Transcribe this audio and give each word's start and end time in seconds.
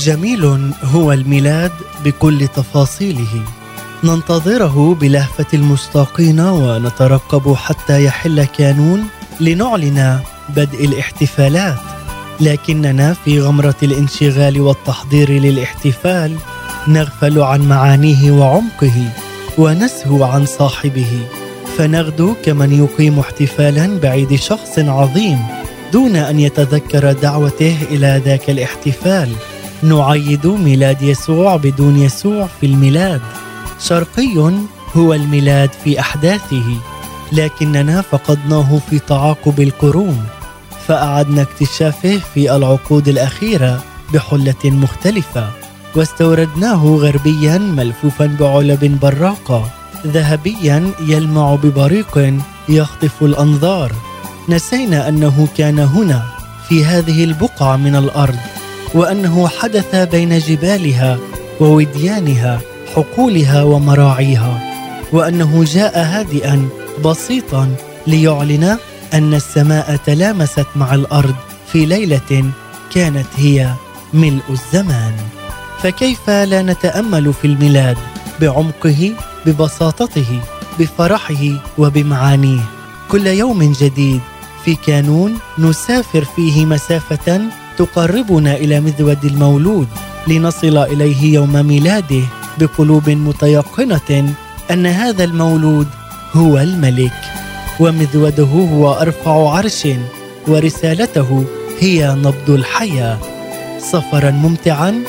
جميل 0.00 0.72
هو 0.82 1.12
الميلاد 1.12 1.72
بكل 2.04 2.48
تفاصيله. 2.48 3.42
ننتظره 4.04 4.96
بلهفة 5.00 5.46
المشتاقين 5.54 6.40
ونترقب 6.40 7.54
حتى 7.54 8.04
يحل 8.04 8.44
كانون 8.44 9.04
لنعلن 9.40 10.20
بدء 10.48 10.84
الاحتفالات. 10.84 11.78
لكننا 12.40 13.14
في 13.24 13.40
غمرة 13.40 13.74
الانشغال 13.82 14.60
والتحضير 14.60 15.30
للاحتفال 15.30 16.36
نغفل 16.88 17.38
عن 17.38 17.60
معانيه 17.60 18.32
وعمقه 18.32 19.12
ونسهو 19.58 20.24
عن 20.24 20.46
صاحبه. 20.46 21.18
فنغدو 21.78 22.34
كمن 22.44 22.72
يقيم 22.72 23.18
احتفالا 23.18 23.98
بعيد 24.02 24.34
شخص 24.34 24.78
عظيم 24.78 25.38
دون 25.92 26.16
أن 26.16 26.40
يتذكر 26.40 27.12
دعوته 27.12 27.76
إلى 27.90 28.22
ذاك 28.24 28.50
الاحتفال. 28.50 29.28
نعيد 29.82 30.46
ميلاد 30.46 31.02
يسوع 31.02 31.56
بدون 31.56 31.96
يسوع 31.96 32.48
في 32.60 32.66
الميلاد. 32.66 33.20
شرقي 33.80 34.52
هو 34.96 35.14
الميلاد 35.14 35.70
في 35.84 36.00
أحداثه 36.00 36.64
لكننا 37.32 38.00
فقدناه 38.00 38.80
في 38.90 38.98
تعاقب 38.98 39.60
القرون 39.60 40.24
فأعدنا 40.86 41.42
اكتشافه 41.42 42.20
في 42.34 42.56
العقود 42.56 43.08
الأخيرة 43.08 43.84
بحلة 44.14 44.64
مختلفة 44.64 45.50
واستوردناه 45.94 46.84
غربيا 46.84 47.58
ملفوفا 47.58 48.36
بعلب 48.40 48.98
براقة 49.02 49.70
ذهبيا 50.06 50.90
يلمع 51.00 51.54
ببريق 51.54 52.34
يخطف 52.68 53.22
الأنظار. 53.22 53.92
نسينا 54.48 55.08
أنه 55.08 55.48
كان 55.56 55.78
هنا 55.78 56.22
في 56.68 56.84
هذه 56.84 57.24
البقعة 57.24 57.76
من 57.76 57.96
الأرض. 57.96 58.38
وأنه 58.94 59.48
حدث 59.48 59.96
بين 59.96 60.38
جبالها 60.38 61.18
ووديانها 61.60 62.60
حقولها 62.94 63.62
ومراعيها 63.62 64.60
وأنه 65.12 65.64
جاء 65.64 65.98
هادئا 65.98 66.68
بسيطا 67.04 67.74
ليعلن 68.06 68.78
أن 69.14 69.34
السماء 69.34 69.96
تلامست 70.06 70.66
مع 70.76 70.94
الأرض 70.94 71.34
في 71.72 71.86
ليلة 71.86 72.50
كانت 72.94 73.26
هي 73.36 73.70
ملء 74.14 74.42
الزمان. 74.50 75.12
فكيف 75.82 76.30
لا 76.30 76.62
نتأمل 76.62 77.32
في 77.32 77.46
الميلاد 77.46 77.96
بعمقه 78.40 79.12
ببساطته 79.46 80.40
بفرحه 80.78 81.44
وبمعانيه؟ 81.78 82.60
كل 83.10 83.26
يوم 83.26 83.72
جديد 83.80 84.20
في 84.64 84.74
كانون 84.74 85.38
نسافر 85.58 86.24
فيه 86.24 86.66
مسافة 86.66 87.40
تقربنا 87.80 88.56
إلى 88.56 88.80
مذود 88.80 89.24
المولود 89.24 89.88
لنصل 90.28 90.78
إليه 90.78 91.34
يوم 91.34 91.66
ميلاده 91.66 92.22
بقلوب 92.58 93.10
متيقنة 93.10 94.34
أن 94.70 94.86
هذا 94.86 95.24
المولود 95.24 95.86
هو 96.32 96.58
الملك 96.58 97.20
ومذوده 97.80 98.44
هو 98.44 98.92
أرفع 98.92 99.50
عرش 99.50 99.88
ورسالته 100.48 101.44
هي 101.80 102.16
نبض 102.18 102.50
الحياة. 102.50 103.18
سفرا 103.78 104.30
ممتعا 104.30 105.04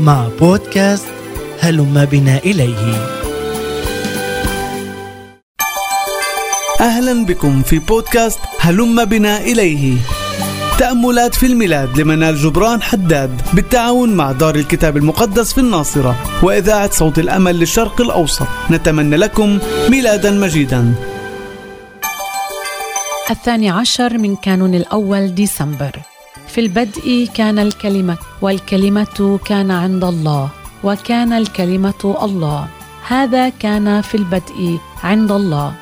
مع 0.00 0.28
بودكاست 0.40 1.06
هلم 1.60 2.04
بنا 2.04 2.38
إليه. 2.38 3.06
أهلا 6.80 7.24
بكم 7.24 7.62
في 7.62 7.78
بودكاست 7.78 8.38
هلم 8.60 9.04
بنا 9.04 9.40
إليه. 9.40 9.96
تأملات 10.78 11.34
في 11.34 11.46
الميلاد 11.46 12.00
لمنال 12.00 12.36
جبران 12.36 12.82
حداد 12.82 13.40
بالتعاون 13.52 14.14
مع 14.14 14.32
دار 14.32 14.54
الكتاب 14.54 14.96
المقدس 14.96 15.52
في 15.52 15.60
الناصرة 15.60 16.16
وإذاعة 16.42 16.90
صوت 16.90 17.18
الأمل 17.18 17.58
للشرق 17.58 18.00
الأوسط. 18.00 18.46
نتمنى 18.70 19.16
لكم 19.16 19.58
ميلادا 19.88 20.30
مجيدا. 20.30 20.94
الثاني 23.30 23.70
عشر 23.70 24.18
من 24.18 24.36
كانون 24.36 24.74
الأول 24.74 25.34
ديسمبر. 25.34 26.00
في 26.48 26.60
البدء 26.60 27.28
كان 27.34 27.58
الكلمة 27.58 28.16
والكلمة 28.42 29.38
كان 29.44 29.70
عند 29.70 30.04
الله 30.04 30.48
وكان 30.84 31.32
الكلمة 31.32 32.16
الله. 32.22 32.68
هذا 33.08 33.48
كان 33.48 34.00
في 34.00 34.14
البدء 34.14 34.78
عند 35.04 35.32
الله. 35.32 35.72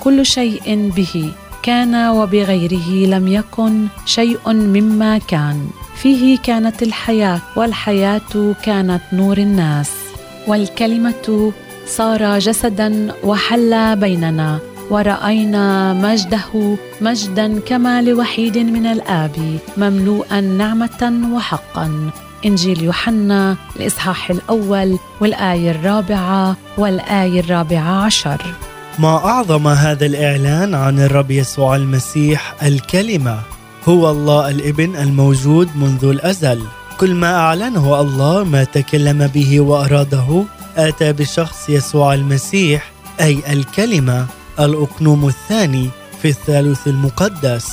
كل 0.00 0.26
شيء 0.26 0.92
به 0.96 1.32
كان 1.64 2.08
وبغيره 2.08 2.90
لم 3.06 3.28
يكن 3.28 3.86
شيء 4.06 4.52
مما 4.52 5.18
كان. 5.18 5.68
فيه 5.96 6.38
كانت 6.38 6.82
الحياة 6.82 7.40
والحياة 7.56 8.54
كانت 8.62 9.00
نور 9.12 9.38
الناس. 9.38 9.90
والكلمة 10.46 11.52
صار 11.86 12.38
جسدا 12.38 13.12
وحل 13.24 13.96
بيننا. 13.96 14.58
ورأينا 14.90 15.92
مجده 15.92 16.76
مجدا 17.00 17.60
كما 17.60 18.02
لوحيد 18.02 18.58
من 18.58 18.86
الآب 18.86 19.58
مملوءا 19.76 20.40
نعمة 20.40 21.30
وحقا. 21.32 22.10
إنجيل 22.46 22.82
يوحنا 22.82 23.56
الإصحاح 23.76 24.30
الأول 24.30 24.98
والآية 25.20 25.70
الرابعة 25.70 26.56
والآية 26.78 27.40
الرابعة 27.40 28.04
عشر. 28.04 28.42
ما 28.98 29.16
أعظم 29.16 29.68
هذا 29.68 30.06
الإعلان 30.06 30.74
عن 30.74 31.00
الرب 31.00 31.30
يسوع 31.30 31.76
المسيح 31.76 32.54
الكلمة. 32.62 33.40
هو 33.88 34.10
الله 34.10 34.50
الإبن 34.50 34.96
الموجود 34.96 35.68
منذ 35.76 36.04
الأزل. 36.04 36.62
كل 37.00 37.14
ما 37.14 37.36
أعلنه 37.36 38.00
الله 38.00 38.44
ما 38.44 38.64
تكلم 38.64 39.26
به 39.26 39.60
وأراده 39.60 40.44
آتى 40.76 41.12
بشخص 41.12 41.68
يسوع 41.68 42.14
المسيح 42.14 42.90
أي 43.20 43.38
الكلمة 43.52 44.26
الأقنوم 44.60 45.28
الثاني 45.28 45.88
في 46.22 46.28
الثالوث 46.28 46.86
المقدس. 46.86 47.66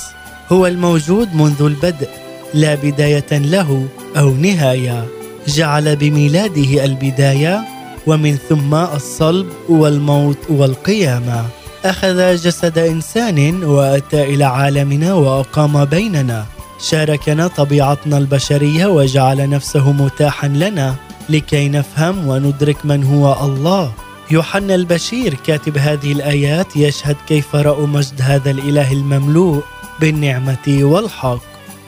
هو 0.52 0.66
الموجود 0.66 1.34
منذ 1.34 1.62
البدء 1.62 2.08
لا 2.54 2.74
بداية 2.74 3.38
له 3.38 3.86
أو 4.16 4.34
نهاية. 4.34 5.06
جعل 5.48 5.96
بميلاده 5.96 6.84
البداية 6.84 7.71
ومن 8.06 8.36
ثم 8.48 8.74
الصلب 8.74 9.46
والموت 9.68 10.38
والقيامة. 10.48 11.44
أخذ 11.84 12.36
جسد 12.36 12.78
إنسان 12.78 13.64
وأتى 13.64 14.22
إلى 14.22 14.44
عالمنا 14.44 15.14
وأقام 15.14 15.84
بيننا. 15.84 16.46
شاركنا 16.80 17.46
طبيعتنا 17.46 18.18
البشرية 18.18 18.86
وجعل 18.86 19.50
نفسه 19.50 19.92
متاحا 19.92 20.48
لنا 20.48 20.94
لكي 21.28 21.68
نفهم 21.68 22.28
وندرك 22.28 22.86
من 22.86 23.04
هو 23.04 23.36
الله. 23.44 23.92
يوحنا 24.30 24.74
البشير 24.74 25.34
كاتب 25.34 25.78
هذه 25.78 26.12
الآيات 26.12 26.76
يشهد 26.76 27.16
كيف 27.28 27.56
رأوا 27.56 27.86
مجد 27.86 28.22
هذا 28.22 28.50
الإله 28.50 28.92
المملوء 28.92 29.62
بالنعمة 30.00 30.66
والحق. 30.68 31.42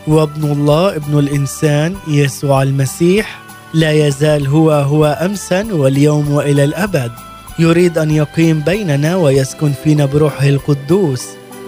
وابن 0.07 0.53
الله 0.53 0.97
ابن 0.97 1.19
الإنسان 1.19 1.95
يسوع 2.09 2.63
المسيح 2.63 3.44
لا 3.75 3.93
يزال 3.93 4.47
هو 4.47 4.71
هو 4.71 5.19
امسا 5.23 5.67
واليوم 5.73 6.33
والى 6.33 6.65
الأبد. 6.65 7.13
يريد 7.59 7.99
أن 7.99 8.11
يقيم 8.11 8.61
بيننا 8.61 9.17
ويسكن 9.17 9.73
فينا 9.85 10.05
بروحه 10.05 10.49
القدوس. 10.49 11.25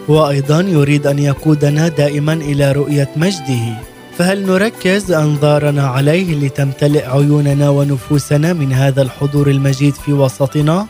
وأيضا 0.09 0.61
يريد 0.61 1.07
أن 1.07 1.19
يقودنا 1.19 1.89
دائما 1.89 2.33
إلى 2.33 2.73
رؤية 2.73 3.11
مجده. 3.17 3.83
فهل 4.19 4.47
نركز 4.47 5.13
أنظارنا 5.13 5.87
عليه 5.87 6.35
لتمتلئ 6.35 7.07
عيوننا 7.07 7.69
ونفوسنا 7.69 8.53
من 8.53 8.73
هذا 8.73 9.03
الحضور 9.03 9.51
المجيد 9.51 9.95
في 9.95 10.13
وسطنا؟ 10.13 10.87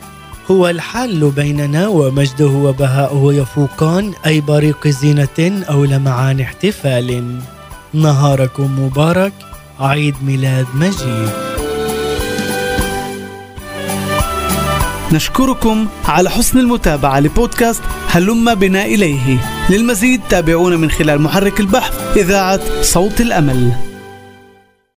هو 0.51 0.69
الحال 0.69 1.31
بيننا 1.31 1.87
ومجده 1.87 2.47
وبهاؤه 2.47 3.33
يفوقان 3.33 4.13
أي 4.25 4.41
بريق 4.41 4.87
زينة 4.87 5.65
أو 5.69 5.85
لمعان 5.85 6.39
احتفال. 6.39 7.39
نهاركم 7.93 8.79
مبارك. 8.79 9.33
عيد 9.79 10.15
ميلاد 10.25 10.67
مجيد. 10.73 11.29
نشكركم 15.11 15.87
على 16.05 16.29
حسن 16.29 16.59
المتابعة 16.59 17.19
لبودكاست 17.19 17.81
هلم 18.09 18.55
بنا 18.55 18.85
إليه. 18.85 19.37
للمزيد 19.69 20.21
تابعونا 20.29 20.77
من 20.77 20.91
خلال 20.91 21.21
محرك 21.21 21.59
البحث 21.59 22.17
إذاعة 22.17 22.81
صوت 22.81 23.21
الأمل. 23.21 23.86